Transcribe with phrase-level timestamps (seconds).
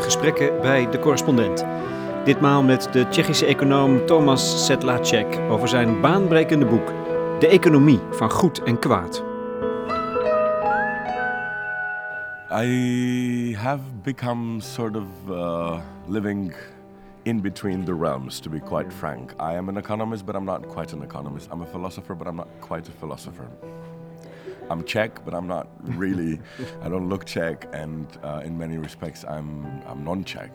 [0.00, 1.64] gesprekken bij de correspondent.
[2.24, 6.92] Ditmaal met de Tsjechische econoom Thomas Sedlacek over zijn baanbrekende boek
[7.38, 9.24] De economie van goed en kwaad.
[12.50, 16.54] I have become sort of uh, living
[17.24, 19.34] in between the realms, to be quite frank.
[19.40, 21.48] I am an economist, but I'm not quite an economist.
[21.50, 23.48] I'm a philosopher, but I'm not quite a philosopher.
[24.70, 26.40] I'm Czech, but I'm not really.
[26.82, 30.50] I don't look Czech, and uh, in many respects, I'm I'm non-Czech.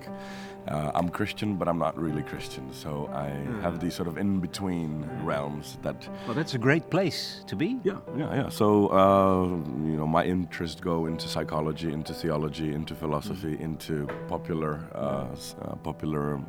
[0.67, 2.71] Uh, I'm Christian, but I'm not really Christian.
[2.73, 3.29] So I
[3.61, 6.07] have these sort of in-between realms that.
[6.25, 7.79] Well, that's a great place to be.
[7.83, 8.49] Yeah, yeah, yeah.
[8.49, 9.45] So uh,
[9.89, 15.25] you know, my interests go into psychology, into theology, into philosophy, into popular uh,
[15.61, 16.39] uh, popular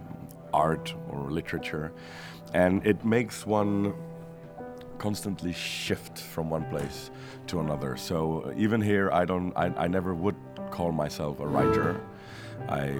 [0.52, 1.92] art or literature,
[2.52, 3.94] and it makes one
[5.00, 7.10] constantly shift from one place
[7.46, 7.96] to another.
[7.96, 10.36] So uh, even here, I don't, I, I never would
[10.70, 11.98] call myself a writer.
[12.68, 12.94] I,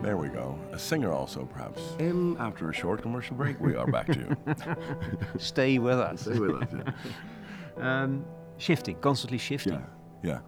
[0.00, 1.82] there we go, a singer also perhaps.
[1.98, 4.36] And after a short commercial break, we are back to you.
[5.38, 6.20] Stay with us.
[6.20, 6.68] Stay with us.
[6.72, 6.92] Yeah.
[7.80, 8.24] Um,
[8.56, 9.74] shifting, constantly shifting.
[9.74, 9.82] Yeah,
[10.22, 10.40] yeah.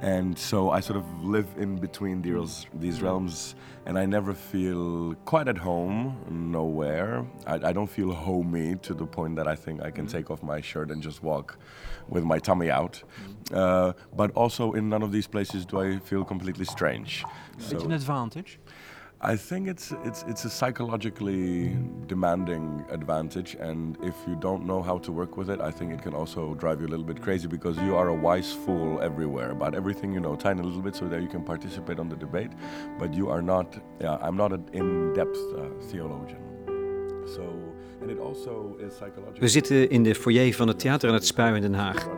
[0.00, 3.54] And so I sort of live in between these, these realms,
[3.86, 7.26] and I never feel quite at home nowhere.
[7.46, 10.42] I, I don't feel homey to the point that I think I can take off
[10.42, 11.58] my shirt and just walk
[12.08, 13.02] with my tummy out.
[13.52, 17.24] Uh, but also in none of these places do I feel completely strange.
[17.58, 18.58] Is it an advantage?
[19.20, 24.98] I think it's it's it's a psychologically demanding advantage, and if you don't know how
[24.98, 27.48] to work with it, I think it can also drive you a little bit crazy
[27.48, 31.08] because you are a wise fool everywhere about everything you know, tiny little bit, so
[31.08, 32.50] that you can participate on the debate,
[33.00, 33.76] but you are not.
[34.00, 36.42] Yeah, I'm not an in-depth uh, theologian.
[37.26, 37.42] So,
[38.00, 39.40] and it also is psychological.
[39.40, 42.08] We zitten in de foyer van het Theater aan het Spui in Den Haag.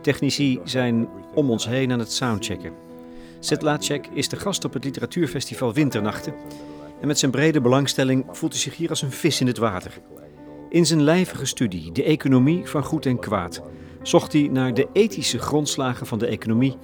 [0.00, 2.72] Technici zijn om ons heen aan het soundchecken.
[3.44, 6.34] Sedlacek is de gast op het literatuurfestival Winternachten.
[7.00, 10.00] En met zijn brede belangstelling voelt hij zich hier als een vis in het water.
[10.68, 13.62] In zijn lijvige studie, De economie van goed en kwaad,
[14.02, 16.76] zocht hij naar de ethische grondslagen van de economie,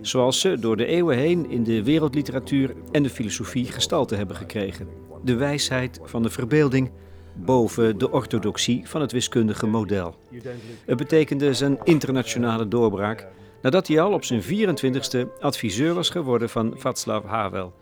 [0.00, 4.88] zoals ze door de eeuwen heen in de wereldliteratuur en de filosofie gestalte hebben gekregen.
[5.24, 6.90] De wijsheid van de verbeelding
[7.34, 10.14] boven de orthodoxie van het wiskundige model.
[10.84, 13.26] Het betekende zijn internationale doorbraak
[13.66, 17.72] nadat hij al op zijn 24e adviseur was geworden van Václav Havel,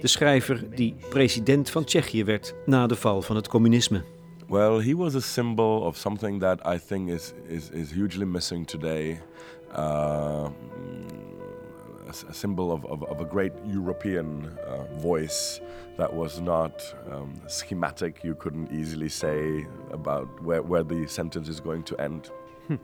[0.00, 4.04] de schrijver die president van Tsjechië werd na de val van het communisme.
[4.48, 8.66] Well, he was a symbol of something that I think is is, is hugely missing
[8.66, 9.20] today.
[9.76, 10.46] Uh,
[12.28, 15.60] a, symbol of, of, of a great European uh, voice
[15.96, 18.24] that was not um, schematic.
[18.24, 22.30] You couldn't easily say about where, where the sentence is going to end.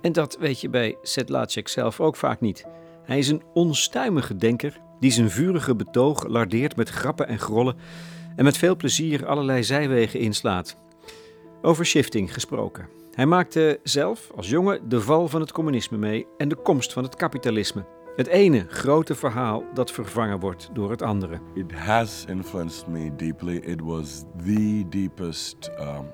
[0.00, 2.66] En dat weet je bij Sedlacek zelf ook vaak niet.
[3.04, 7.76] Hij is een onstuimige denker die zijn vurige betoog lardeert met grappen en grollen
[8.36, 10.76] en met veel plezier allerlei zijwegen inslaat.
[11.62, 12.88] Over shifting gesproken.
[13.14, 17.02] Hij maakte zelf als jongen de val van het communisme mee en de komst van
[17.02, 17.84] het kapitalisme.
[18.16, 21.40] Het ene grote verhaal dat vervangen wordt door het andere.
[21.54, 23.56] It has influenced me deeply.
[23.56, 26.06] It was the deepest um,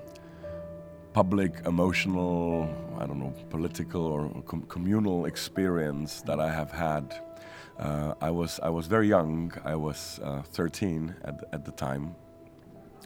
[1.13, 7.15] public, emotional, I don't know, political or com- communal experience that I have had.
[7.79, 9.53] Uh, I was I was very young.
[9.65, 12.15] I was uh, 13 at at the time.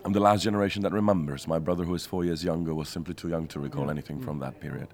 [0.07, 1.49] I'm the last generation that remembers.
[1.49, 4.39] My brother, who is four years younger, was simply too young to recall anything from
[4.41, 4.89] that period.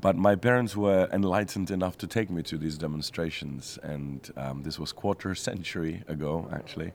[0.00, 4.76] But my parents were enlightened enough to take me to these demonstrations, and um, this
[4.76, 6.90] was quarter century ago, actually.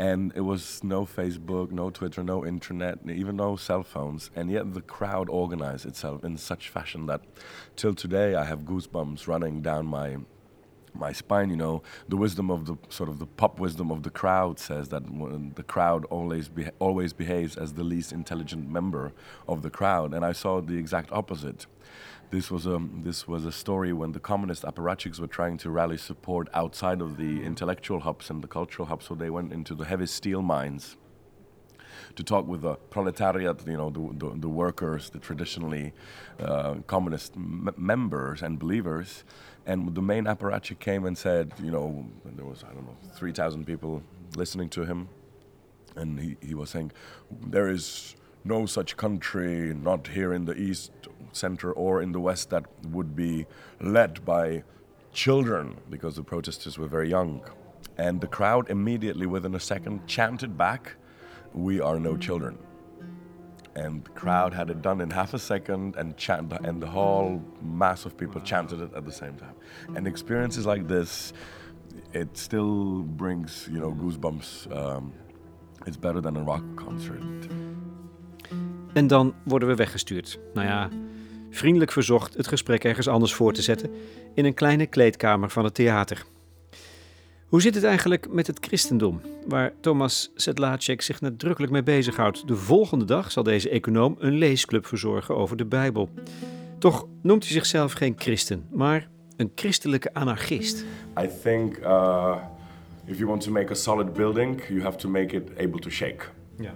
[0.00, 4.32] And it was no Facebook, no Twitter, no internet, even no cell phones.
[4.34, 7.20] And yet the crowd organized itself in such fashion that,
[7.76, 10.16] till today, I have goosebumps running down my
[10.98, 14.10] my spine, you know, the wisdom of the sort of the pop wisdom of the
[14.10, 15.04] crowd says that
[15.54, 19.12] the crowd always beha- always behaves as the least intelligent member
[19.48, 21.66] of the crowd, and I saw the exact opposite.
[22.30, 25.96] This was a this was a story when the communist apparatchiks were trying to rally
[25.96, 29.84] support outside of the intellectual hubs and the cultural hubs, so they went into the
[29.84, 30.96] heavy steel mines
[32.16, 35.92] to talk with the proletariat, you know, the, the, the workers, the traditionally
[36.40, 39.24] uh, communist m- members and believers.
[39.66, 43.64] And the main apparatchik came and said, you know, there was, I don't know, 3,000
[43.66, 44.02] people
[44.34, 45.08] listening to him.
[45.94, 46.92] And he, he was saying,
[47.30, 50.92] there is no such country, not here in the East,
[51.32, 53.46] Center, or in the West, that would be
[53.80, 54.62] led by
[55.12, 57.42] children, because the protesters were very young.
[57.98, 60.96] And the crowd immediately, within a second, chanted back,
[61.56, 62.58] We are no children.
[63.74, 67.42] And the crowd had it done in half a second, and, chant, and the whole
[67.62, 69.54] mass of people chanted it at the same time.
[69.96, 71.32] And experiences like this
[72.12, 74.66] it still brings you know goosebumps.
[74.70, 75.12] Um,
[75.86, 77.46] it's better than a rock concert.
[78.92, 80.38] En dan worden we weggestuurd.
[80.54, 80.88] Nou ja,
[81.50, 83.90] vriendelijk verzocht het gesprek ergens anders voor te zetten
[84.34, 86.24] in een kleine kleedkamer van het theater.
[87.46, 92.48] Hoe zit het eigenlijk met het christendom, waar Thomas Sedlacek zich nadrukkelijk mee bezighoudt?
[92.48, 96.08] De volgende dag zal deze econoom een leesclub verzorgen over de Bijbel.
[96.78, 100.84] Toch noemt hij zichzelf geen christen, maar een christelijke anarchist.
[101.20, 102.36] I think uh,
[103.04, 105.90] if you want to make a solid building, you have to make it able to
[105.90, 106.24] shake.
[106.58, 106.74] Ja.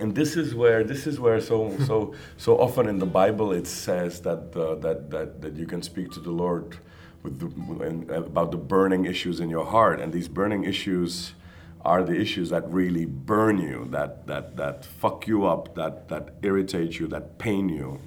[0.00, 3.68] And this is where this is where so so so often in the Bible it
[3.68, 6.80] says that uh, that that that you can speak to the Lord
[7.26, 11.34] with the, about the burning issues in your heart, and these burning issues
[11.82, 16.24] are the issues that really burn you, that that that fuck you up, that that
[16.42, 18.00] irritate you, that pain you.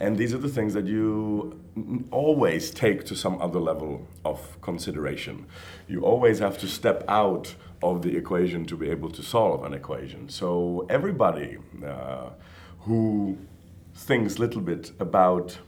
[0.00, 1.60] And these are the things that you
[2.10, 5.46] always take to some other level of consideration.
[5.86, 9.72] You always have to step out of the equation to be able to solve an
[9.72, 10.28] equation.
[10.28, 12.30] So everybody uh,
[12.80, 13.38] who
[13.94, 15.58] thinks a little bit about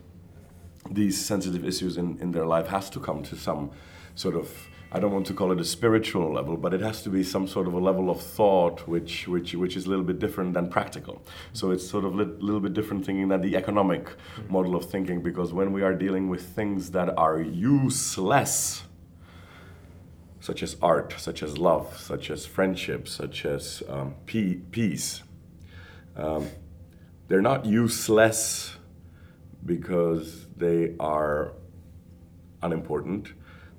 [0.91, 3.71] these sensitive issues in, in their life has to come to some
[4.15, 7.09] sort of I don't want to call it a spiritual level, but it has to
[7.09, 10.21] be some sort of a level of thought which which which is a little bit
[10.21, 11.21] different than practical.
[11.53, 14.09] So it's sort of a li- little bit different thinking than the economic
[14.49, 18.85] model of thinking because when we are dealing with things that are useless,
[20.39, 25.25] such as art, such as love, such as friendship, such as um, pe- peace,
[26.17, 26.47] um,
[27.27, 28.77] they're not useless
[29.65, 31.53] because they are
[32.63, 33.33] unimportant.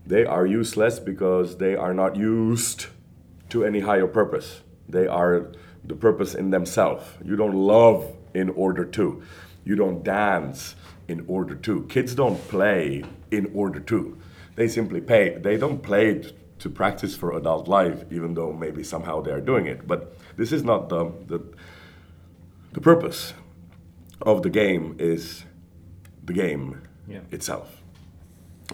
[0.05, 2.87] They are useless because they are not used
[3.49, 4.61] to any higher purpose.
[4.87, 5.51] They are
[5.83, 7.05] the purpose in themselves.
[7.23, 9.23] You don't love in order to.
[9.63, 10.75] You don't dance
[11.07, 11.83] in order to.
[11.83, 14.17] Kids don't play in order to.
[14.55, 15.37] They simply pay.
[15.37, 16.23] They don't play
[16.59, 19.87] to practice for adult life, even though maybe somehow they are doing it.
[19.87, 21.43] But this is not the, the,
[22.73, 23.33] the purpose
[24.21, 25.45] of the game is
[26.25, 27.19] the game Yeah.
[27.31, 27.81] itself.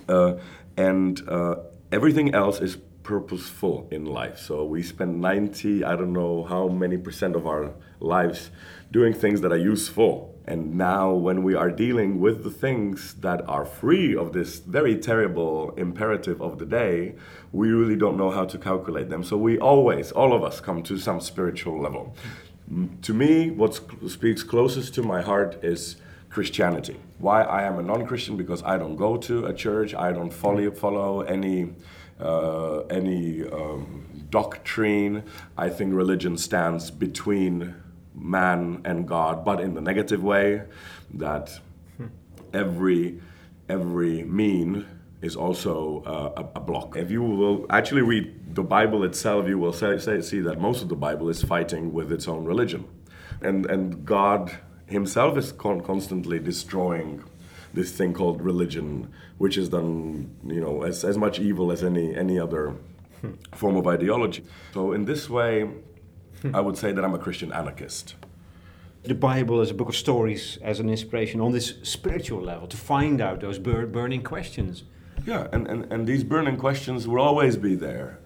[0.07, 0.35] Uh,
[0.77, 1.55] and uh,
[1.91, 4.37] everything else is purposeful in life.
[4.37, 8.51] So we spend 90, I don't know how many percent of our lives
[8.91, 10.29] doing things that are useful.
[10.45, 14.97] And now, when we are dealing with the things that are free of this very
[14.97, 17.15] terrible imperative of the day,
[17.51, 19.23] we really don't know how to calculate them.
[19.23, 22.15] So we always, all of us, come to some spiritual level.
[23.03, 25.97] To me, what speaks closest to my heart is
[26.31, 26.97] Christianity.
[27.19, 29.93] Why I am a non-Christian because I don't go to a church.
[29.93, 31.73] I don't follow follow any
[32.19, 35.23] uh, any um, doctrine.
[35.57, 37.75] I think religion stands between
[38.15, 40.63] man and God, but in the negative way.
[41.13, 41.59] That
[42.53, 43.19] every
[43.67, 44.85] every mean
[45.21, 46.95] is also uh, a, a block.
[46.95, 50.81] If you will actually read the Bible itself, you will say, say, see that most
[50.81, 52.85] of the Bible is fighting with its own religion,
[53.41, 54.51] and and God
[54.91, 57.23] Himself is con- constantly destroying
[57.73, 62.15] this thing called religion, which is done you know as, as much evil as any
[62.15, 62.75] any other
[63.53, 64.43] form of ideology.
[64.73, 65.69] So in this way,
[66.53, 68.15] I would say that I'm a Christian anarchist.
[69.03, 72.77] The Bible is a book of stories as an inspiration on this spiritual level to
[72.77, 74.83] find out those bur- burning questions.
[75.25, 78.19] Yeah, and, and, and these burning questions will always be there.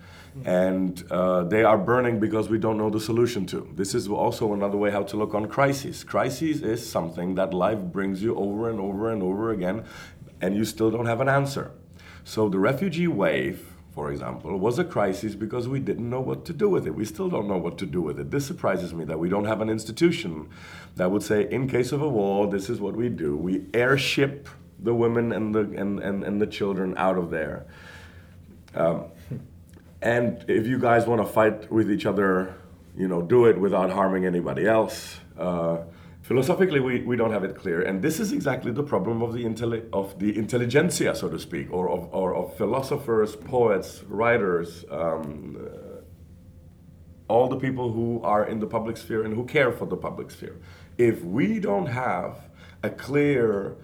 [0.44, 3.70] And uh, they are burning because we don't know the solution to.
[3.75, 6.04] This is also another way how to look on crises.
[6.04, 9.86] Crises is something that life brings you over and over and over again,
[10.42, 11.72] and you still don't have an answer.
[12.25, 16.54] So the refugee wave, for example, was a crisis because we didn't know what to
[16.54, 16.94] do with it.
[16.94, 18.30] We still don't know what to do with it.
[18.30, 20.50] This surprises me that we don't have an institution
[20.98, 23.38] that would say, in case of a war, this is what we do.
[23.38, 24.50] We airship
[24.80, 27.65] the women and the, and, and, and the children out of there.
[28.74, 29.06] Um,
[30.06, 32.56] and if you guys want to fight with each other,
[32.96, 35.20] you know, do it without harming anybody else.
[35.38, 35.80] Uh,
[36.22, 39.44] philosophically, we, we don't have it clear, and this is exactly the problem of the
[39.44, 45.58] intelli- of the intelligentsia, so to speak, or of, or of philosophers, poets, writers, um,
[45.60, 46.02] uh,
[47.28, 50.30] all the people who are in the public sphere and who care for the public
[50.30, 50.56] sphere.
[51.00, 52.48] If we don't have
[52.84, 53.76] a clear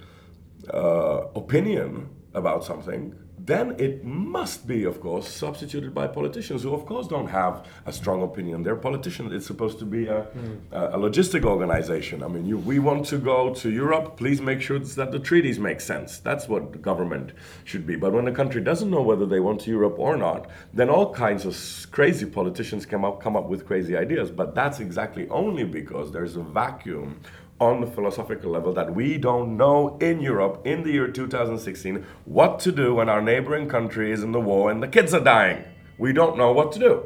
[0.72, 3.16] uh, opinion about something,
[3.52, 7.92] then it must be, of course, substituted by politicians who, of course, don't have a
[7.92, 8.64] strong opinion.
[8.64, 9.34] They're politicians.
[9.34, 10.56] It's supposed to be a, hmm.
[10.72, 12.24] a, a logistic organization.
[12.24, 14.16] I mean, you, we want to go to Europe.
[14.16, 16.20] Please make sure that the treaties make sense.
[16.20, 17.34] That's what government
[17.66, 17.96] should be.
[17.98, 21.14] But when a country doesn't know whether they want to Europe or not, then all
[21.14, 21.56] kinds of
[21.92, 24.32] crazy politicians come up come up with crazy ideas.
[24.32, 27.20] But that's exactly only because there's a vacuum
[27.62, 32.60] on the philosophical level that we don't know in Europe in the year 2016 what
[32.60, 35.64] to do when our neighboring country is in the war and the kids are dying.
[36.00, 37.04] We don't know what to do.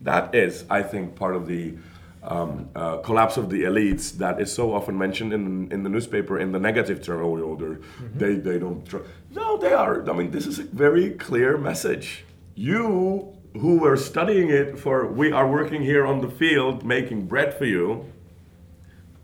[0.00, 1.76] That is, I think, part of the
[2.24, 6.40] um, uh, collapse of the elites that is so often mentioned in, in the newspaper
[6.40, 7.22] in the negative term.
[7.22, 8.18] Oh, mm-hmm.
[8.18, 8.84] they, they don't.
[8.84, 9.06] Tr-.
[9.30, 10.10] No, they are.
[10.10, 12.24] I mean, this is a very clear message.
[12.56, 17.54] You who were studying it for, we are working here on the field making bread
[17.54, 18.12] for you.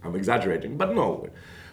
[0.03, 1.29] I'm exaggerating, but no,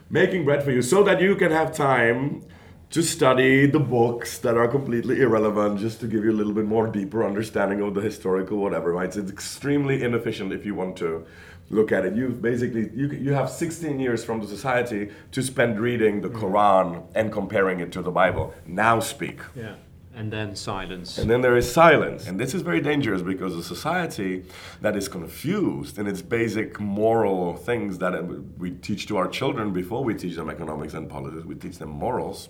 [0.10, 2.44] making bread for you so that you can have time
[2.90, 6.66] to study the books that are completely irrelevant just to give you a little bit
[6.66, 9.14] more deeper understanding of the historical whatever right?
[9.16, 11.26] It's extremely inefficient if you want to
[11.70, 12.16] look at it.
[12.16, 16.46] You basically you, you have 16 years from the society to spend reading the mm-hmm.
[16.46, 18.54] quran and comparing it to the bible.
[18.66, 19.42] Now speak.
[19.56, 19.76] Yeah
[20.18, 21.18] and then silence.
[21.18, 22.28] And then there is silence.
[22.28, 24.44] And this is very dangerous because a society
[24.82, 28.14] that is confused in its basic moral things that
[28.58, 31.90] we teach to our children before we teach them economics and politics, we teach them
[31.90, 32.50] morals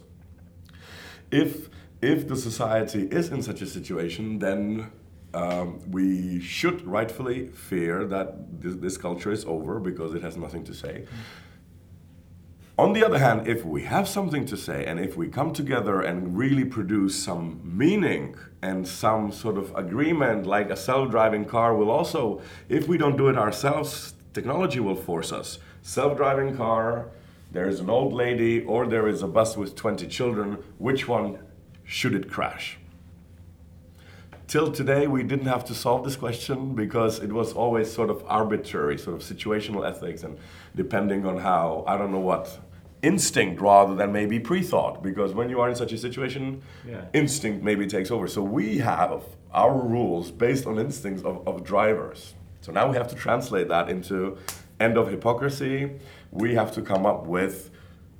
[1.32, 1.70] if
[2.02, 4.92] if the society is in such a situation, then
[5.34, 10.64] um, we should rightfully fear that this, this, culture is over because it has nothing
[10.66, 11.06] to say.
[12.80, 16.02] On the other hand, if we have something to say and if we come together
[16.02, 21.76] and really produce some meaning and some sort of agreement, like a self driving car
[21.76, 25.58] will also, if we don't do it ourselves, technology will force us.
[25.82, 27.10] Self driving car,
[27.52, 31.40] there is an old lady or there is a bus with 20 children, which one
[31.84, 32.78] should it crash?
[34.48, 38.24] Till today, we didn't have to solve this question because it was always sort of
[38.28, 40.38] arbitrary, sort of situational ethics, and
[40.76, 42.58] depending on how, I don't know what,
[43.02, 45.04] instinct rather than maybe pre thought.
[45.04, 47.06] Because when you are in such a situation, yeah.
[47.14, 48.28] instinct maybe takes over.
[48.28, 52.34] So we have our rules based on instincts of, of drivers.
[52.62, 54.38] So now we have to translate that into
[54.80, 55.92] end of hypocrisy.
[56.32, 57.72] We have to come up with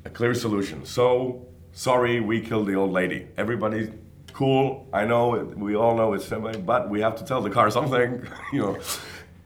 [0.06, 0.86] a clear solution.
[0.86, 3.28] So sorry, we killed the old lady.
[3.38, 3.92] Everybody,
[4.34, 4.88] cool.
[4.94, 8.26] I know, we all know it's family, but we have to tell the car something,
[8.54, 8.80] you know.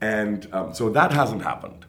[0.01, 1.85] And um, so that hasn't happened.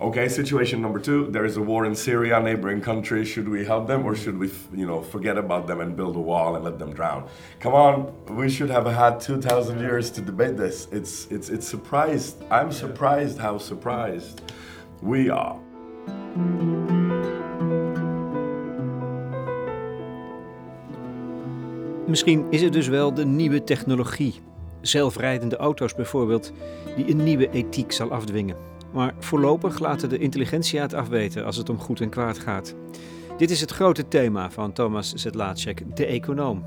[0.00, 3.22] Okay, situation number two: there is a war in Syria, neighboring country.
[3.22, 6.20] Should we help them, or should we, you know, forget about them and build a
[6.20, 7.24] wall and let them drown?
[7.58, 10.88] Come on, we should have had two thousand years to debate this.
[10.90, 12.36] It's it's it's surprised.
[12.50, 14.40] I'm surprised how surprised
[15.02, 15.56] we are.
[22.06, 24.34] Misschien is het dus wel de nieuwe technologie,
[24.80, 26.52] zelfrijdende auto's bijvoorbeeld,
[26.96, 28.69] die een nieuwe ethiek zal afdwingen.
[28.92, 32.74] Maar voorlopig laten de intelligentie het afweten als het om goed en kwaad gaat.
[33.36, 36.64] Dit is het grote thema van Thomas Zedlacek, de econoom.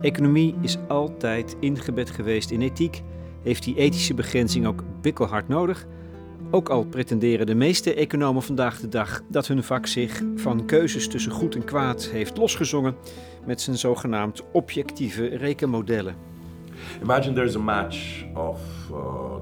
[0.00, 3.02] Economie is altijd ingebed geweest in ethiek,
[3.42, 5.86] heeft die ethische begrenzing ook bikkelhard nodig
[6.50, 11.08] ook al pretenderen de meeste economen vandaag de dag dat hun vak zich van keuzes
[11.08, 12.96] tussen goed en kwaad heeft losgezongen
[13.46, 16.14] met zijn zogenaamd objectieve rekenmodellen.
[17.02, 18.96] Imagine there's a match of uh,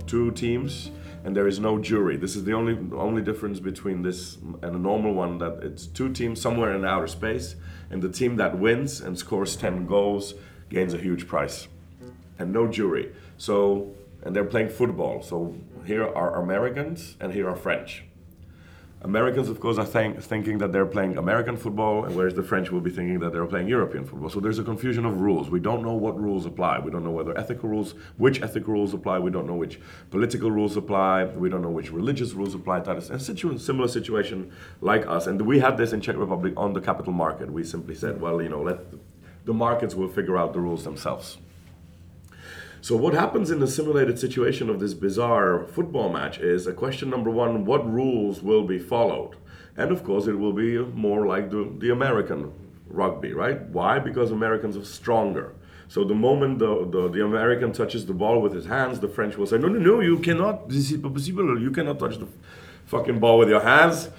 [0.04, 0.92] two teams
[1.24, 2.16] and there is no jury.
[2.16, 6.12] This is the only only difference between this and a normal one that it's two
[6.12, 7.56] teams somewhere in outer space
[7.90, 10.34] and the team that wins and scores 10 goals
[10.68, 11.68] gains a huge prize.
[12.38, 13.12] And no jury.
[13.38, 15.22] So and they're playing football.
[15.22, 15.54] So
[15.86, 18.04] here are Americans and here are French.
[19.04, 22.80] Americans, of course, are think, thinking that they're playing American football, whereas the French will
[22.80, 24.30] be thinking that they're playing European football.
[24.30, 25.50] So there's a confusion of rules.
[25.50, 26.78] We don't know what rules apply.
[26.78, 29.18] We don't know whether ethical rules, which ethical rules apply.
[29.18, 29.78] We don't know which
[30.10, 31.26] political rules apply.
[31.26, 32.80] We don't know which religious rules apply.
[32.80, 35.26] That is a situ- similar situation like us.
[35.26, 37.52] And we had this in Czech Republic on the capital market.
[37.52, 38.78] We simply said, well, you know, let
[39.44, 41.36] the markets will figure out the rules themselves.
[42.84, 47.08] So, what happens in the simulated situation of this bizarre football match is a question
[47.08, 49.36] number one what rules will be followed?
[49.74, 52.52] And of course, it will be more like the, the American
[52.86, 53.62] rugby, right?
[53.70, 54.00] Why?
[54.00, 55.54] Because Americans are stronger.
[55.88, 59.38] So the moment the, the, the, American touches the ball with his hands, the French
[59.38, 62.28] will say, no, no, no, you cannot, this is impossible, you cannot touch the
[62.84, 64.10] fucking ball with your hands.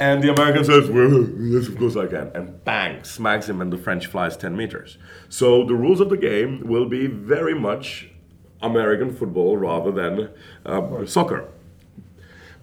[0.00, 2.28] And the American says, well, yes, of course I can.
[2.34, 4.96] And bang, smacks him and the French flies 10 meters.
[5.28, 8.08] So the rules of the game will be very much
[8.64, 10.30] American football rather than
[10.64, 11.48] uh, soccer.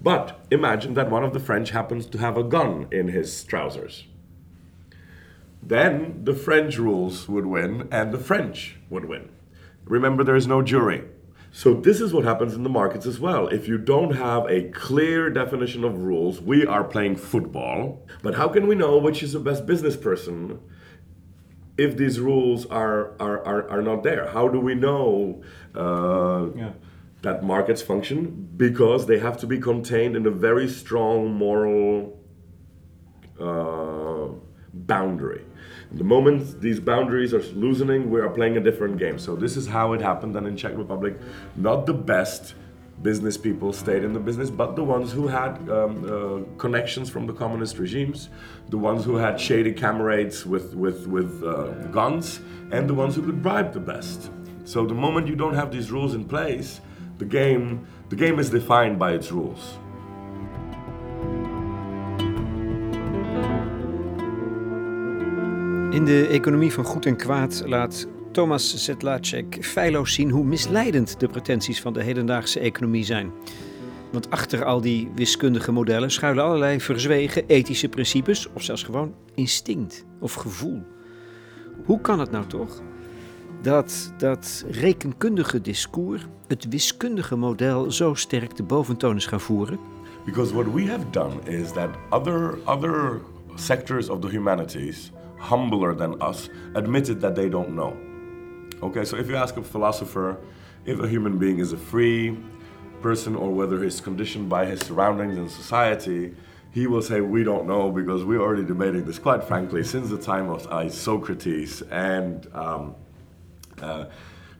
[0.02, 4.06] But imagine that one of the French happens to have a gun in his trousers.
[5.62, 9.30] Then the French rules would win and the French would win.
[9.86, 11.04] Remember, there is no jury.
[11.54, 13.50] So, this is what happens in the markets as well.
[13.50, 18.08] If you don't have a clear definition of rules, we are playing football.
[18.24, 20.62] But how can we know which is the best business person
[21.82, 24.28] if these rules are, are, are, are not there?
[24.30, 25.42] How do we know
[25.76, 26.72] uh, yeah.
[27.22, 28.50] that markets function?
[28.56, 32.20] Because they have to be contained in a very strong moral
[33.40, 34.28] uh,
[34.74, 35.44] boundary.
[35.92, 39.18] The moment these boundaries are loosening, we are playing a different game.
[39.20, 40.36] So this is how it happened.
[40.38, 41.20] And in Czech Republic,
[41.56, 42.54] not the best
[43.02, 47.26] business people stayed in the business, but the ones who had um, uh, connections from
[47.26, 48.30] the communist regimes,
[48.70, 52.42] the ones who had shady comrades with, with, with uh, guns,
[52.72, 54.32] and the ones who could bribe the best.
[54.66, 56.82] So the moment you don't have these rules in place,
[57.18, 59.78] the game, the game is defined by its rules.
[65.92, 71.28] In de economie van goed en kwaad laat Thomas Sedlacek feilloos zien hoe misleidend de
[71.28, 73.32] pretenties van de hedendaagse economie zijn.
[74.12, 80.06] Want achter al die wiskundige modellen schuilen allerlei verzwegen ethische principes of zelfs gewoon instinct
[80.20, 80.84] of gevoel.
[81.86, 82.82] Hoe kan het nou toch
[83.62, 89.80] dat dat rekenkundige discours het wiskundige model zo sterk de boventoon is gaan voeren?
[90.26, 93.22] Because what we have done is that other other
[93.56, 98.11] sectors of the humanities humbler than us admitted that they don't know.
[98.84, 100.38] Okay, so if you ask a philosopher
[100.86, 102.38] if a human being is a free
[103.02, 106.34] person or whether he's conditioned by his surroundings and society,
[106.72, 110.18] he will say, We don't know because we're already debating this, quite frankly, since the
[110.18, 111.82] time of Socrates.
[111.84, 112.96] And um,
[113.82, 114.06] uh,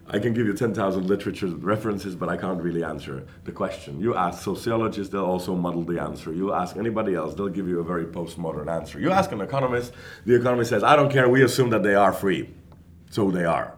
[0.08, 4.00] I can give you 10,000 literature references, but I can't really answer the question.
[4.00, 6.34] You ask sociologists, they'll also muddle the answer.
[6.34, 9.00] You ask anybody else, they'll give you a very postmodern answer.
[9.00, 9.94] You ask an economist,
[10.26, 12.50] the economist says, I don't care, we assume that they are free.
[13.10, 13.78] So they are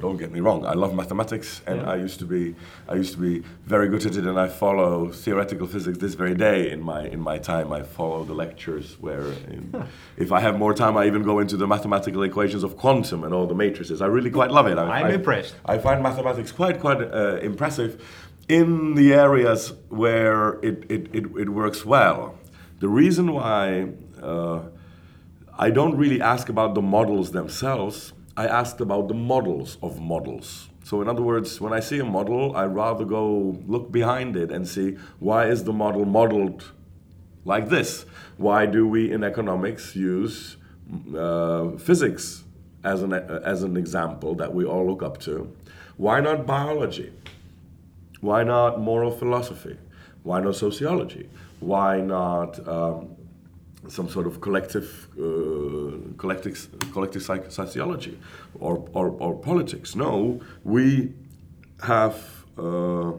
[0.00, 1.90] don't get me wrong, I love mathematics, and yeah.
[1.90, 2.54] I used to be
[2.88, 6.34] I used to be very good at it, and I follow theoretical physics this very
[6.34, 7.72] day in my in my time.
[7.72, 9.86] I follow the lectures where, in,
[10.16, 13.32] if I have more time, I even go into the mathematical equations of quantum and
[13.32, 14.02] all the matrices.
[14.02, 14.78] I really quite love it.
[14.78, 15.54] I, am impressed.
[15.64, 18.02] I find mathematics quite quite uh, impressive
[18.48, 22.38] in the areas where it, it, it, it, works well.
[22.80, 23.88] The reason why
[24.20, 24.60] uh,
[25.56, 30.68] I don't really ask about the models themselves I asked about the models of models.
[30.82, 34.50] So in other words, when I see a model, I rather go look behind it
[34.50, 36.72] and see why is the model modeled
[37.44, 38.06] like this?
[38.36, 40.56] Why do we in economics use
[41.16, 42.44] uh, physics
[42.82, 45.54] as an, as an example that we all look up to?
[45.96, 47.12] Why not biology?
[48.20, 49.76] Why not moral philosophy?
[50.22, 51.28] Why not sociology?
[51.60, 53.16] Why not um,
[53.88, 58.18] some sort of collective, uh, collective, collective psych- sociology
[58.58, 59.94] or, or, or, politics.
[59.94, 61.12] No, we
[61.82, 62.16] have
[62.58, 63.12] uh,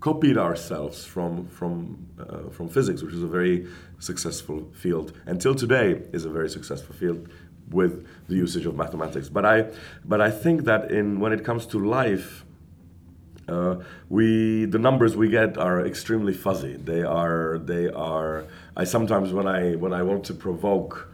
[0.00, 3.66] copied ourselves from, from, uh, from physics, which is a very
[3.98, 5.12] successful field.
[5.26, 7.28] Until today is a very successful field
[7.70, 9.28] with the usage of mathematics.
[9.28, 9.66] But I,
[10.04, 12.44] but I think that in, when it comes to life,
[13.48, 13.76] uh,
[14.08, 16.76] we the numbers we get are extremely fuzzy.
[16.76, 18.44] They are they are.
[18.76, 21.08] I sometimes when I when I want to provoke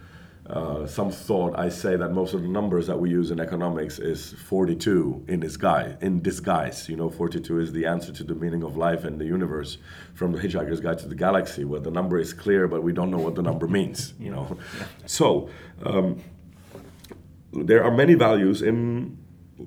[0.49, 3.99] uh, some thought, I say that most of the numbers that we use in economics
[3.99, 5.97] is 42 in disguise.
[6.01, 9.27] In disguise, you know, 42 is the answer to the meaning of life and the
[9.27, 9.77] universe
[10.15, 13.11] from the Hitchhiker's Guide to the Galaxy, where the number is clear, but we don't
[13.11, 14.15] know what the number means.
[14.19, 14.57] You know,
[15.05, 15.51] so
[15.85, 16.23] um,
[17.53, 19.19] there are many values in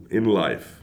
[0.09, 0.80] in life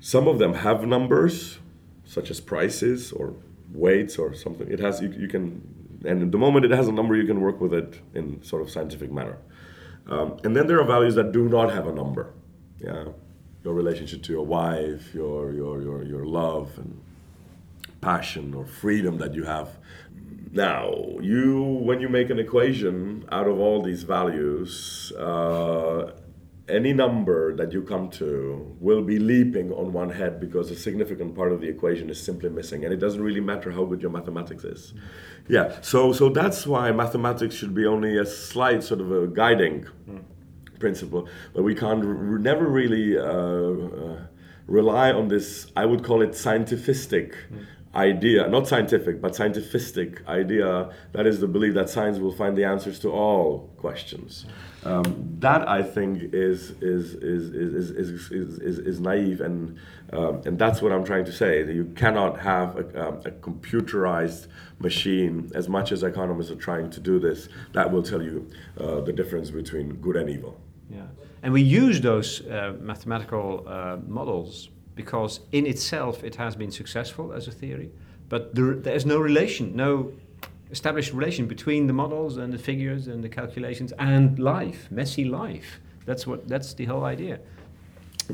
[0.00, 1.58] some of them have numbers,
[2.04, 3.34] such as prices or
[3.72, 4.70] weights or something.
[4.70, 7.60] It has you, you can, and the moment it has a number, you can work
[7.60, 9.38] with it in sort of scientific manner.
[10.06, 12.32] Um, and then there are values that do not have a number.
[12.78, 13.06] Yeah,
[13.64, 17.00] your relationship to your wife, your your your your love and
[18.00, 19.76] passion or freedom that you have.
[20.52, 25.12] Now, you when you make an equation out of all these values.
[25.12, 26.12] Uh,
[26.68, 31.34] any number that you come to will be leaping on one head because a significant
[31.34, 34.10] part of the equation is simply missing and it doesn't really matter how good your
[34.10, 34.94] mathematics is
[35.48, 39.86] yeah so so that's why mathematics should be only a slight sort of a guiding
[40.08, 40.22] mm.
[40.78, 44.20] principle but we can't r- never really uh, uh,
[44.66, 47.64] rely on this i would call it scientific mm
[47.98, 52.64] idea, not scientific, but scientific idea, that is the belief that science will find the
[52.64, 54.46] answers to all questions.
[54.84, 55.04] Um,
[55.40, 59.76] that I think is is is is is is, is, is naive, and
[60.12, 61.64] um, and that's what I'm trying to say.
[61.64, 64.46] That you cannot have a, um, a, computerized
[64.78, 69.00] machine, as much as economists are trying to do this, that will tell you uh,
[69.00, 70.60] the difference between good and evil.
[70.88, 71.08] Yeah,
[71.42, 74.70] and we use those uh, mathematical uh, models
[75.02, 77.88] because in itself it has been successful as a theory,
[78.28, 80.12] but there, there is no relation, no
[80.70, 85.70] established relation between the models and the figures and the calculations and life, messy life.
[86.08, 87.38] That's what that's the whole idea.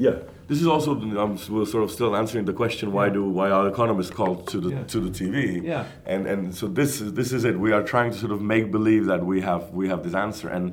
[0.06, 0.16] Yeah,
[0.48, 0.90] this is also
[1.24, 4.70] I'm sort of still answering the question why do why are economists called to the
[4.70, 4.84] Yeah.
[4.92, 5.36] to the TV?
[5.62, 5.84] Yeah.
[6.12, 7.54] and and so this is this is it.
[7.66, 10.48] We are trying to sort of make believe that we have we have this answer,
[10.56, 10.64] and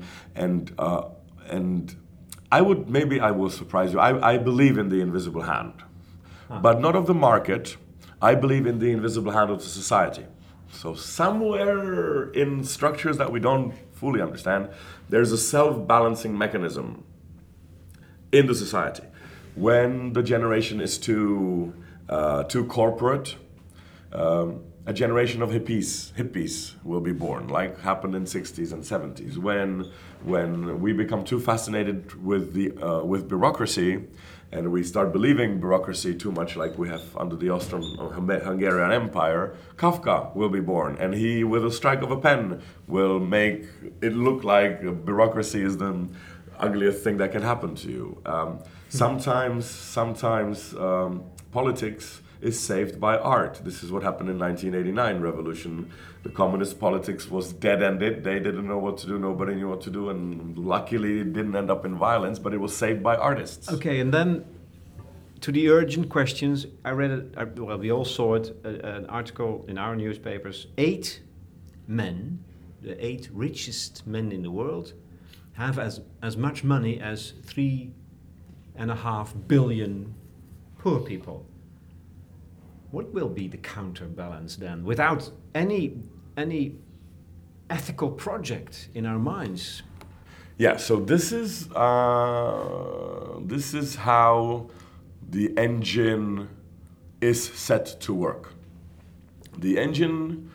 [0.44, 1.02] and uh,
[1.58, 1.96] and
[2.52, 4.00] I would maybe I will surprise you.
[4.00, 5.74] I, I believe in the invisible hand,
[6.62, 7.78] but not of the market.
[8.22, 10.26] I believe in the invisible hand of the society.
[10.72, 14.70] So somewhere in structures that we don't fully understand,
[15.10, 17.04] there's a self-balancing mechanism
[18.32, 19.04] in the society.
[19.56, 21.74] When the generation is too
[22.10, 23.36] uh, too corporate,
[24.12, 29.38] um, a generation of hippies hippies will be born, like happened in 60s and 70s.
[29.38, 29.70] When
[30.34, 32.00] when we become too fascinated
[32.30, 33.92] with the uh, with bureaucracy,
[34.52, 40.36] and we start believing bureaucracy too much, like we have under the Austrian-Hungarian Empire, Kafka
[40.36, 42.62] will be born, and he, with a strike of a pen,
[42.96, 43.60] will make
[44.02, 44.74] it look like
[45.10, 45.94] bureaucracy is the
[46.60, 48.06] ugliest thing that can happen to you.
[48.26, 51.24] Um, sometimes, sometimes um,
[51.60, 53.62] politics is saved by art.
[53.64, 55.92] This is what happened in 1989 revolution.
[56.24, 58.24] The communist politics was dead-ended.
[58.24, 59.20] They didn't know what to do.
[59.20, 62.40] Nobody knew what to do, and luckily it didn't end up in violence.
[62.40, 63.72] But it was saved by artists.
[63.72, 64.46] Okay, and then
[65.42, 67.60] to the urgent questions, I read it.
[67.60, 68.56] Well, we all saw it.
[68.64, 70.68] Uh, an article in our newspapers.
[70.78, 71.22] Eight
[71.88, 72.44] men,
[72.82, 74.94] the eight richest men in the world,
[75.54, 77.92] have as as much money as three
[78.76, 80.16] and a half billion
[80.78, 81.46] poor people.
[82.92, 85.98] What will be the counterbalance then, without any
[86.38, 86.76] any
[87.70, 89.84] ethical project in our minds?
[90.58, 90.78] Yeah.
[90.78, 94.68] So this is uh, this is how
[95.30, 96.50] the engine
[97.22, 98.54] is set to work.
[99.58, 100.52] The engine,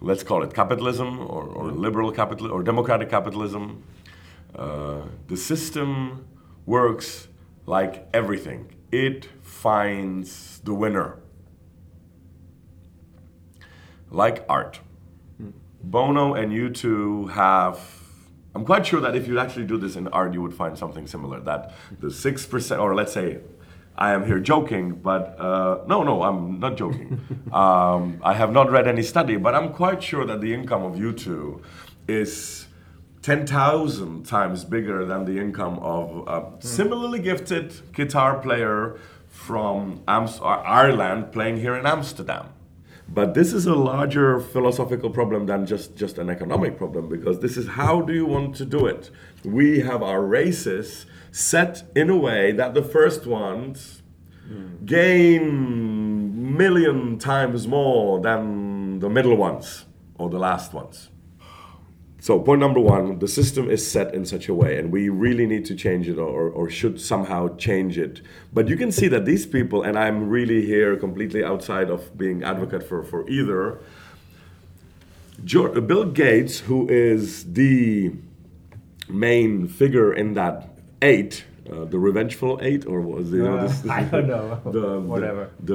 [0.00, 3.82] let's call it capitalism or, or liberal capital or democratic capitalism.
[4.54, 6.26] Uh, the system
[6.64, 7.28] works
[7.66, 8.72] like everything.
[8.92, 11.18] It finds the winner.
[14.10, 14.80] Like art.
[15.82, 17.78] Bono and U2 have.
[18.54, 21.06] I'm quite sure that if you actually do this in art, you would find something
[21.06, 21.40] similar.
[21.40, 23.40] That the 6%, or let's say,
[23.98, 27.20] I am here joking, but uh, no, no, I'm not joking.
[27.52, 30.94] um, I have not read any study, but I'm quite sure that the income of
[30.94, 31.62] U2
[32.08, 32.66] is
[33.22, 41.58] 10,000 times bigger than the income of a similarly gifted guitar player from Ireland playing
[41.58, 42.48] here in Amsterdam.
[43.08, 47.56] But this is a larger philosophical problem than just, just an economic problem because this
[47.56, 49.10] is how do you want to do it?
[49.44, 54.02] We have our races set in a way that the first ones
[54.84, 61.10] gain million times more than the middle ones or the last ones.
[62.18, 65.46] So point number one, the system is set in such a way, and we really
[65.46, 68.20] need to change it or, or should somehow change it.
[68.52, 72.42] But you can see that these people, and I'm really here completely outside of being
[72.42, 73.78] advocate for, for either.
[75.44, 78.12] Jo- uh, Bill Gates, who is the
[79.08, 80.70] main figure in that
[81.02, 83.36] eight, uh, the revengeful eight, or was it?
[83.36, 84.60] you know, this- I don't know.
[84.76, 85.50] the, Whatever.
[85.62, 85.74] The,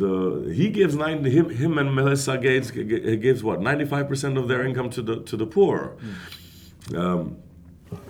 [0.00, 0.06] the
[0.44, 3.84] the he gives nine him, him and Melissa Gates g- g- he gives what ninety
[3.84, 5.96] five percent of their income to the to the poor,
[6.96, 7.36] um,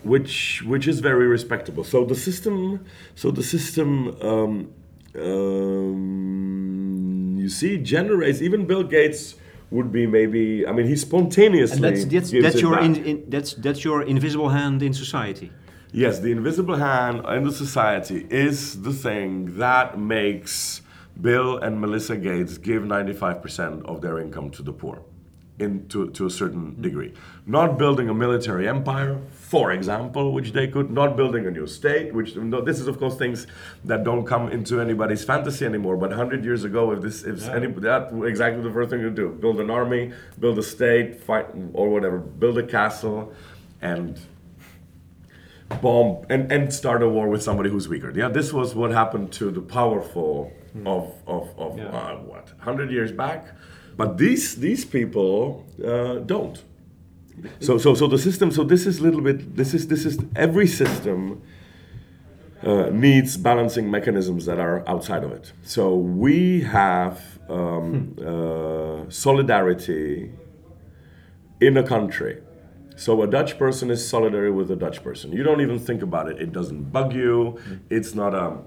[0.02, 1.84] which which is very respectable.
[1.84, 3.88] So the system so the system.
[4.22, 4.52] Um,
[6.10, 9.34] um, you see, generates even Bill Gates
[9.70, 10.66] would be maybe.
[10.66, 12.84] I mean, he spontaneously And that's that's, gives that's it your back.
[12.84, 15.50] in, in, that's that's your invisible hand in society.
[15.92, 20.82] Yes, the invisible hand in the society is the thing that makes
[21.20, 25.02] Bill and Melissa Gates give 95% of their income to the poor.
[25.58, 26.80] In, to, to a certain mm-hmm.
[26.80, 27.12] degree.
[27.44, 32.14] Not building a military empire, for example, which they could, not building a new state,
[32.14, 33.46] which no, this is of course things
[33.84, 35.98] that don't come into anybody's fantasy anymore.
[35.98, 39.28] But 100 years ago, if this, if any, that exactly the first thing you do:
[39.28, 43.34] build an army, build a state, fight or whatever, build a castle,
[43.82, 44.18] and
[45.80, 48.12] bomb and, and start a war with somebody who's weaker.
[48.14, 50.52] Yeah, this was what happened to the powerful
[50.86, 51.86] of of, of Yeah.
[51.86, 53.46] uh, what hundred years back.
[53.96, 56.62] But these these people uh, don't.
[57.60, 58.50] So so so the system.
[58.50, 59.56] So this is a little bit.
[59.56, 61.42] This is this is every system.
[62.62, 65.50] Uh, needs balancing mechanisms that are outside of it.
[65.62, 70.30] So we have um, uh, solidarity
[71.58, 72.36] in a country.
[73.00, 75.32] So a Dutch person is solidary with a Dutch person.
[75.32, 76.38] You don't even think about it.
[76.38, 77.58] It doesn't bug you.
[77.88, 78.58] It's not a,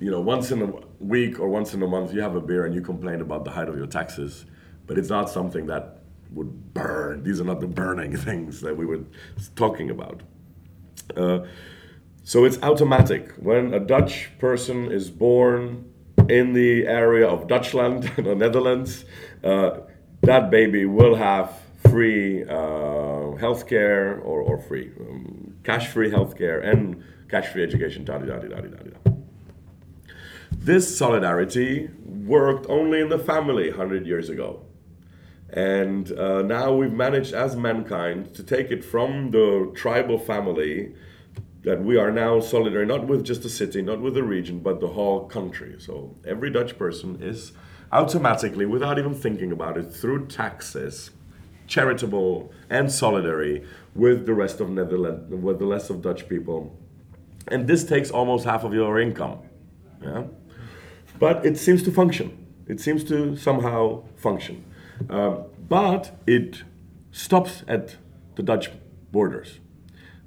[0.00, 2.64] you know, once in a week or once in a month you have a beer
[2.64, 4.46] and you complain about the height of your taxes,
[4.86, 5.98] but it's not something that
[6.32, 7.22] would burn.
[7.22, 9.00] These are not the burning things that we were
[9.56, 10.22] talking about.
[11.14, 11.40] Uh,
[12.24, 13.32] So it's automatic.
[13.48, 15.84] When a Dutch person is born
[16.28, 19.04] in the area of Dutchland, the Netherlands,
[19.44, 19.70] uh,
[20.22, 21.48] that baby will have
[21.90, 28.04] free uh, healthcare or, or free um, cash-free healthcare and cash-free education.
[28.04, 29.12] Da, da, da, da, da, da.
[30.52, 34.62] This solidarity worked only in the family 100 years ago.
[35.50, 40.94] And uh, now we've managed as mankind to take it from the tribal family
[41.62, 44.80] that we are now solidary, not with just a city, not with a region, but
[44.80, 45.76] the whole country.
[45.78, 47.52] So every Dutch person is
[47.90, 51.10] automatically, without even thinking about it, through taxes,
[51.68, 56.76] charitable and solidary with the rest of Netherlands, with the rest of Dutch people.
[57.46, 59.38] And this takes almost half of your income.
[60.02, 60.24] Yeah?
[61.18, 62.46] But it seems to function.
[62.66, 64.64] It seems to somehow function.
[65.08, 66.62] Uh, but it
[67.12, 67.96] stops at
[68.36, 68.70] the Dutch
[69.12, 69.60] borders.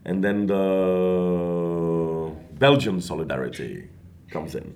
[0.04, 3.89] And then the Belgian solidarity
[4.30, 4.75] comes in.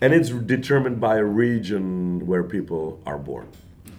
[0.00, 3.48] And it's determined by a region where people are born.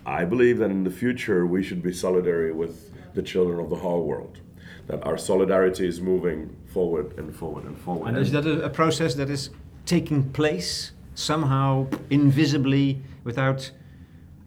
[0.06, 3.78] I believe that in the future we should be solidary with the children of the
[3.78, 4.40] whole world.
[4.88, 8.10] That our solidarity is moving forward and forward and forward.
[8.10, 9.50] And is that a, a process that is
[9.86, 13.72] taking place somehow invisibly without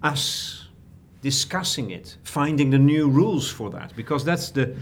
[0.03, 0.69] us
[1.23, 3.97] discussing it, finding the new rules for that?
[3.97, 4.77] Because that's the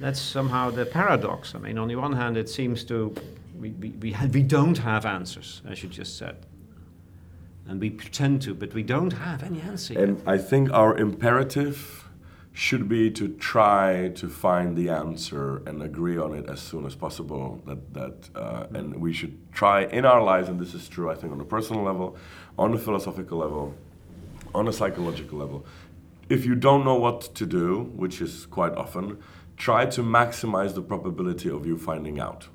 [0.00, 1.54] that's somehow the paradox.
[1.54, 3.14] I mean, on the one hand, it seems to
[3.58, 6.36] we, we, we, we don't have answers, as you just said.
[7.66, 9.98] And we pretend to, but we don't have any answer.
[9.98, 10.28] And yet.
[10.28, 12.04] I think our imperative
[12.52, 16.94] should be to try to find the answer and agree on it as soon as
[16.94, 17.60] possible.
[17.66, 21.16] That, that uh, and we should try in our lives, and this is true, I
[21.16, 22.16] think, on a personal level,
[22.56, 23.74] on a philosophical level,
[24.54, 25.66] on a psychological level.
[26.28, 29.18] If you don't know what to do, which is quite often,
[29.56, 32.48] try to maximize the probability of you finding out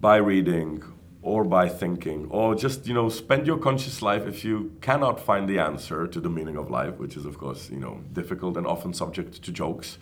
[0.00, 0.82] by reading
[1.22, 5.48] or by thinking or just you know spend your conscious life if you cannot find
[5.48, 8.66] the answer to the meaning of life which is of course you know difficult and
[8.66, 9.98] often subject to jokes.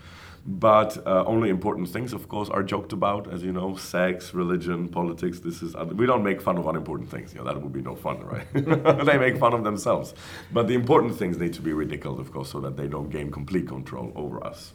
[0.46, 4.88] But uh, only important things of course are joked about as you know sex religion
[4.88, 7.82] politics this is we don't make fun of unimportant things you know that would be
[7.82, 8.46] no fun right?
[9.04, 10.14] They make fun of themselves.
[10.52, 13.30] But the important things need to be ridiculed of course so that they don't gain
[13.30, 14.72] complete control over us.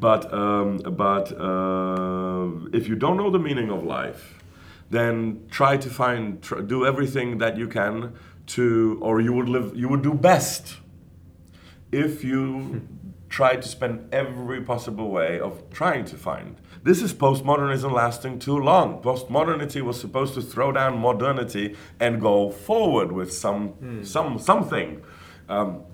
[0.00, 4.41] But um, but uh, if you don't know the meaning of life,
[4.92, 8.14] then try to find tr- do everything that you can
[8.46, 10.76] to, or you would live you would do best
[11.90, 12.86] if you
[13.28, 16.60] try to spend every possible way of trying to find.
[16.82, 19.00] This is postmodernism lasting too long.
[19.02, 24.06] Postmodernity was supposed to throw down modernity and go forward with some mm.
[24.06, 25.02] some something.
[25.48, 25.84] Um,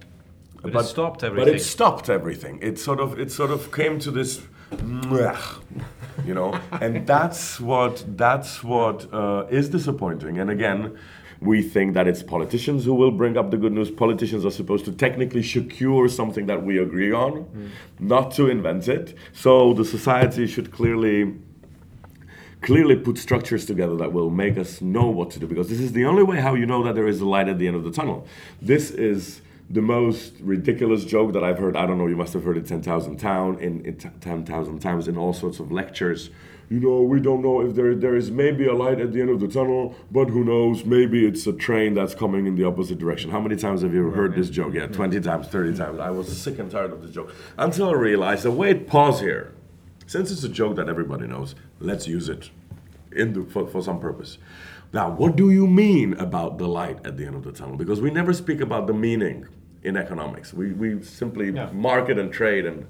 [0.63, 1.53] but, but, it stopped everything.
[1.53, 2.59] But it stopped everything.
[2.61, 4.43] It sort of it sort of came to this,
[6.25, 10.39] you know, and that's what that's what uh, is disappointing.
[10.39, 10.99] And again,
[11.41, 13.91] we think that it's politicians who will bring up the good news.
[13.91, 17.71] Politicians are supposed to technically secure something that we agree on, mm.
[18.01, 19.17] not to invent it.
[19.33, 21.35] So the society should clearly
[22.61, 25.93] clearly put structures together that will make us know what to do because this is
[25.93, 27.85] the only way how you know that there is a light at the end of
[27.85, 28.27] the tunnel.
[28.61, 31.77] This is the most ridiculous joke that I've heard.
[31.77, 32.07] I don't know.
[32.07, 35.17] You must have heard it ten thousand town in, in t- ten thousand times in
[35.17, 36.31] all sorts of lectures.
[36.71, 39.31] You know, we don't know if there there is maybe a light at the end
[39.31, 40.85] of the tunnel, but who knows?
[40.85, 43.31] Maybe it's a train that's coming in the opposite direction.
[43.31, 44.75] How many times have you heard this joke?
[44.75, 45.99] Yeah, twenty times, thirty times.
[45.99, 49.53] I was sick and tired of this joke until I realized that wait, pause here.
[50.07, 52.49] Since it's a joke that everybody knows, let's use it
[53.13, 54.39] in the, for, for some purpose.
[54.91, 57.77] Now, what do you mean about the light at the end of the tunnel?
[57.77, 59.47] Because we never speak about the meaning
[59.83, 60.53] in economics.
[60.53, 61.71] We, we simply yeah.
[61.73, 62.87] market and trade and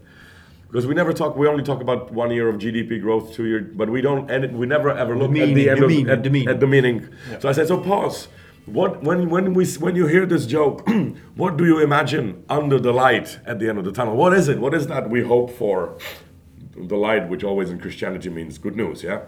[0.68, 1.34] because we never talk.
[1.36, 4.30] We only talk about one year of GDP growth, two year, but we don't.
[4.30, 6.30] And we never ever look the meaning, at the end the of meaning, at, the
[6.30, 6.48] meaning.
[6.48, 7.08] At the meaning.
[7.30, 7.38] Yeah.
[7.38, 8.28] So I said, so pause.
[8.66, 10.86] What when when we when you hear this joke,
[11.36, 14.14] what do you imagine under the light at the end of the tunnel?
[14.14, 14.58] What is it?
[14.58, 15.96] What is that we hope for?
[16.76, 19.22] The light, which always in Christianity means good news, yeah.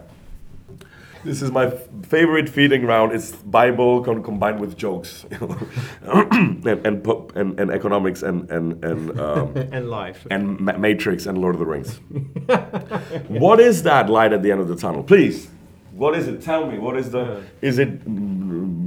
[1.23, 1.69] This is my
[2.03, 3.11] favorite feeding ground.
[3.11, 5.25] It's Bible con- combined with jokes,
[6.01, 11.37] and, and, and and economics and and and um, and life and Ma- Matrix and
[11.37, 11.97] Lord of the Rings.
[13.27, 15.03] what is that light at the end of the tunnel?
[15.03, 15.49] Please,
[15.93, 16.41] what is it?
[16.41, 16.79] Tell me.
[16.79, 17.43] What is the?
[17.61, 18.03] Is it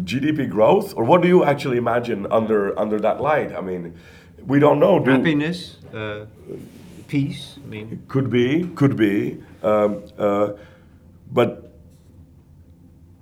[0.05, 3.55] GDP growth, or what do you actually imagine under under that light?
[3.55, 3.95] I mean,
[4.45, 4.99] we don't know.
[4.99, 6.27] Do Happiness, uh,
[7.07, 7.59] peace.
[7.63, 10.53] I mean, could be, could be, um, uh,
[11.31, 11.64] but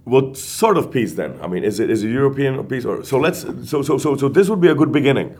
[0.05, 1.39] what sort of peace then?
[1.41, 3.19] I mean, is it is it European peace or so?
[3.19, 5.37] Let's so so so so this would be a good beginning.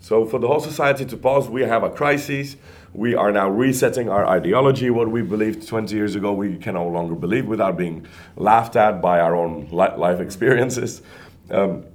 [0.00, 2.56] So for the whole society to pause, we have a crisis.
[2.92, 4.90] We are now resetting our ideology.
[4.90, 9.00] What we believed 20 years ago, we can no longer believe without being laughed at
[9.00, 11.02] by our own li- life experiences.
[11.50, 11.86] Um,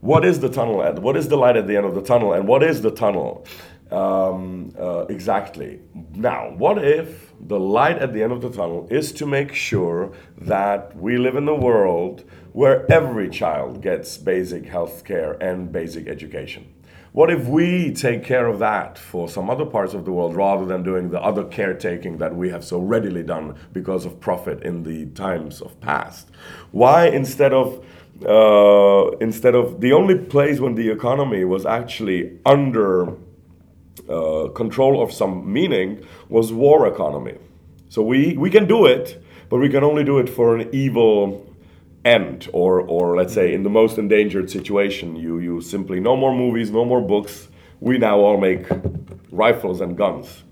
[0.00, 1.00] what is the tunnel at?
[1.00, 2.32] What is the light at the end of the tunnel?
[2.32, 3.44] And what is the tunnel
[3.90, 5.80] um, uh, exactly?
[6.14, 10.12] Now, what if the light at the end of the tunnel is to make sure
[10.36, 16.06] that we live in a world where every child gets basic health care and basic
[16.08, 16.74] education?
[17.12, 20.66] What if we take care of that for some other parts of the world rather
[20.66, 24.82] than doing the other caretaking that we have so readily done because of profit in
[24.82, 26.28] the times of past?
[26.70, 27.84] Why instead of
[28.26, 33.16] uh, instead of the only place when the economy was actually under
[34.08, 37.36] uh, control of some meaning was war economy.
[37.88, 41.46] So we, we can do it, but we can only do it for an evil
[42.04, 45.16] end, or, or let's say in the most endangered situation.
[45.16, 47.48] You, you simply, no more movies, no more books.
[47.80, 48.66] We now all make
[49.30, 50.44] rifles and guns.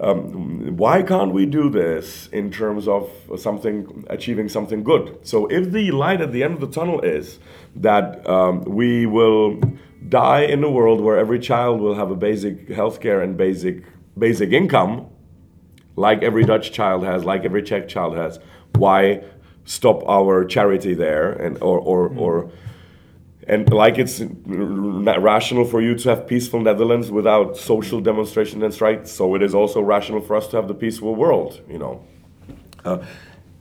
[0.00, 5.18] Um, why can't we do this in terms of something achieving something good?
[5.22, 7.40] So if the light at the end of the tunnel is
[7.74, 9.60] that um, we will
[10.08, 13.84] die in a world where every child will have a basic healthcare and basic
[14.16, 15.06] basic income,
[15.96, 18.38] like every Dutch child has, like every Czech child has,
[18.74, 19.22] why
[19.64, 22.20] stop our charity there and or or, mm.
[22.20, 22.50] or
[23.46, 29.10] and like it's rational for you to have peaceful Netherlands without social demonstration and strikes,
[29.10, 31.60] so it is also rational for us to have the peaceful world.
[31.68, 32.04] You know,
[32.84, 32.98] uh,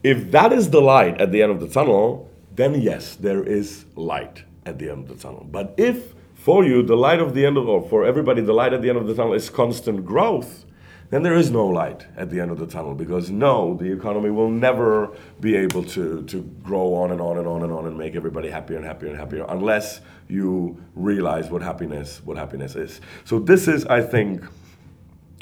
[0.03, 3.85] if that is the light at the end of the tunnel, then yes, there is
[3.95, 5.47] light at the end of the tunnel.
[5.49, 6.13] But if
[6.47, 8.81] for you the light of the end of, the, or for everybody the light at
[8.81, 10.63] the end of the tunnel is constant growth,
[11.09, 14.29] then there is no light at the end of the tunnel because no, the economy
[14.29, 17.97] will never be able to, to grow on and on and on and on and
[17.97, 23.01] make everybody happier and happier and happier unless you realize what happiness what happiness is.
[23.25, 24.45] So this is, I think,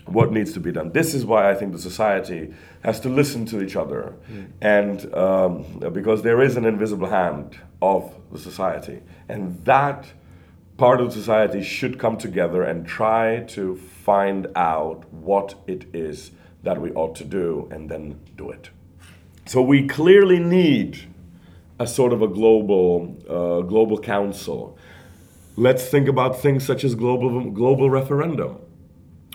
[0.08, 0.91] what needs to be done.
[0.91, 2.52] This is why I think the society
[2.84, 4.48] has to listen to each other, mm.
[4.60, 10.08] and um, because there is an invisible hand of the society, and that
[10.78, 16.32] part of society should come together and try to find out what it is
[16.64, 18.70] that we ought to do and then do it.
[19.46, 21.08] So we clearly need
[21.80, 24.78] a sort of a global uh, global council.
[25.56, 28.58] Let's think about things such as global global referendum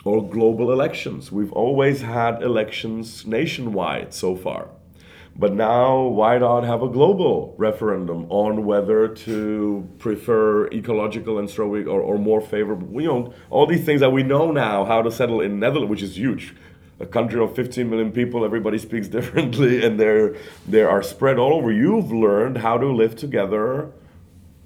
[0.05, 1.31] or global elections.
[1.31, 4.71] We've always had elections nationwide so far.
[5.37, 11.87] But now, why not have a global referendum on whether to prefer ecological and stroke
[11.87, 13.01] or, or more favorable?
[13.01, 16.03] You know, all these things that we know now how to settle in Netherlands, which
[16.03, 16.55] is huge.
[16.99, 20.37] A country of 15 million people, everybody speaks differently, and they're,
[20.69, 21.73] they are spread all over.
[21.73, 23.93] You've learned how to live together.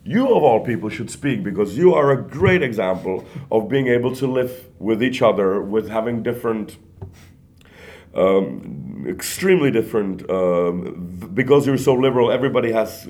[0.02, 4.14] You, of all people, should speak because you are a great example of being able
[4.16, 6.76] to live with each other, with having different
[8.14, 12.30] um, extremely different um, because you're so liberal.
[12.30, 13.06] Everybody has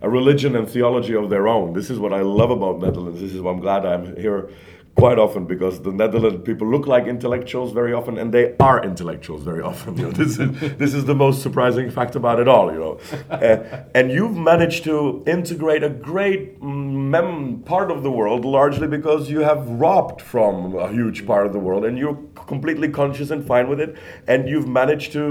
[0.00, 1.72] a religion and theology of their own.
[1.72, 3.20] This is what I love about Netherlands.
[3.20, 4.50] This is why I'm glad I'm here
[4.98, 9.42] quite often because the Netherlands people look like intellectuals very often and they are intellectuals
[9.42, 9.96] very often.
[9.96, 12.72] You know, this is this is the most surprising fact about it all.
[12.72, 18.44] You know, uh, and you've managed to integrate a great mem- part of the world
[18.44, 22.88] largely because you have robbed from a huge part of the world and you're completely
[22.88, 25.22] conscious and fine with it, and you've managed to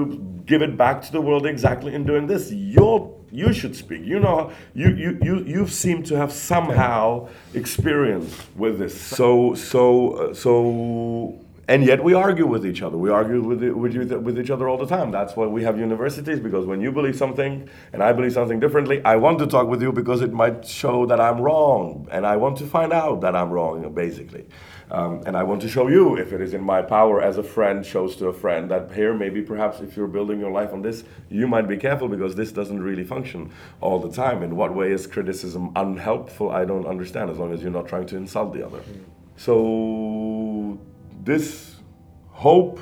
[0.46, 2.52] give it back to the world exactly in doing this.
[2.52, 4.04] You're you should speak.
[4.04, 9.00] You know, you you you you seem to have somehow experience with this.
[9.00, 11.40] So so uh, so.
[11.70, 12.98] And yet we argue with each other.
[12.98, 15.12] We argue with, with, with each other all the time.
[15.12, 19.04] That's why we have universities, because when you believe something and I believe something differently,
[19.04, 22.08] I want to talk with you because it might show that I'm wrong.
[22.10, 24.46] And I want to find out that I'm wrong, basically.
[24.90, 27.44] Um, and I want to show you, if it is in my power as a
[27.44, 30.82] friend shows to a friend, that here maybe perhaps if you're building your life on
[30.82, 33.52] this, you might be careful because this doesn't really function
[33.82, 34.42] all the time.
[34.42, 36.50] In what way is criticism unhelpful?
[36.50, 38.80] I don't understand as long as you're not trying to insult the other.
[39.36, 39.54] So
[41.28, 41.76] this
[42.32, 42.80] hope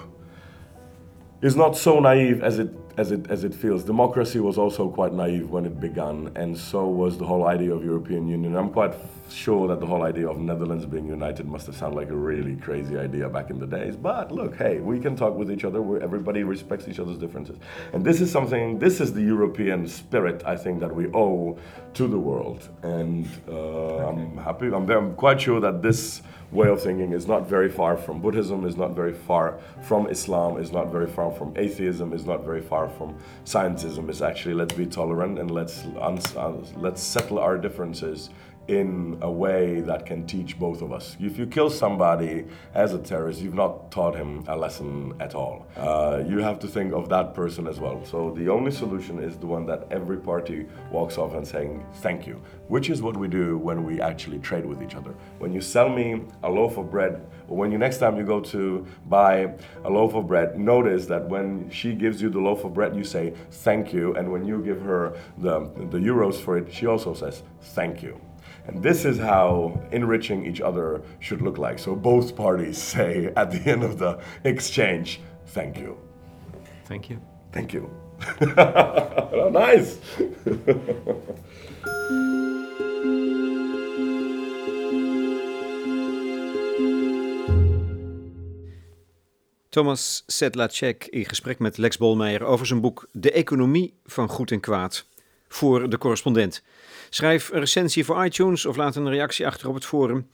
[1.41, 3.83] is not so naive as it as it as it feels.
[3.83, 7.83] Democracy was also quite naive when it began, and so was the whole idea of
[7.83, 8.55] European Union.
[8.55, 8.93] I'm quite
[9.29, 12.55] sure that the whole idea of Netherlands being united must have sounded like a really
[12.55, 13.97] crazy idea back in the days.
[13.97, 17.57] But look, hey, we can talk with each other where everybody respects each other's differences,
[17.93, 18.77] and this is something.
[18.77, 21.57] This is the European spirit I think that we owe
[21.95, 24.67] to the world, and uh, I'm happy.
[24.67, 26.21] I'm, I'm quite sure that this
[26.55, 30.57] way of thinking is not very far from Buddhism, is not very far from Islam,
[30.57, 34.09] is not very far from atheism, is not very far from scientism.
[34.09, 38.29] It's actually let's be tolerant and let's uh, let's settle our differences
[38.67, 41.15] in a way that can teach both of us.
[41.19, 45.67] If you kill somebody as a terrorist, you've not taught him a lesson at all.
[45.77, 48.03] Uh, you have to think of that person as well.
[48.05, 52.25] So the only solution is the one that every party walks off and saying thank
[52.25, 55.13] you, which is what we do when we actually trade with each other.
[55.37, 58.39] When you sell me a loaf of bread, or when you next time you go
[58.39, 59.53] to buy
[59.83, 63.03] a loaf of bread, notice that when she gives you the loaf of bread, you
[63.03, 65.59] say thank you, and when you give her the,
[65.91, 68.19] the euros for it, she also says thank you.
[68.67, 71.79] And this is how enriching each other should look like.
[71.79, 75.97] So both parties say at the end of the exchange, thank you.
[76.85, 77.19] Thank you.
[77.51, 77.89] Thank you.
[78.57, 79.97] oh, nice.
[89.75, 94.59] Thomas Sedlacek in gesprek met Lex Bohlmeijer over zijn boek De Economie van Goed en
[94.59, 95.05] Kwaad
[95.55, 96.63] voor de correspondent.
[97.09, 100.29] Schrijf een recensie voor iTunes of laat een reactie achter op het forum.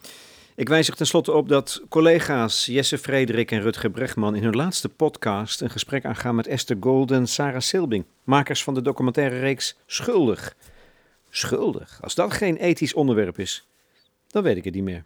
[0.55, 4.89] Ik wijs er tenslotte op dat collega's Jesse Frederik en Rutger Bregman in hun laatste
[4.89, 9.76] podcast een gesprek aangaan met Esther Gold en Sarah Silbing, makers van de documentaire reeks
[9.86, 10.55] Schuldig.
[11.30, 13.67] Schuldig, als dat geen ethisch onderwerp is,
[14.28, 15.03] dan weet ik het niet meer.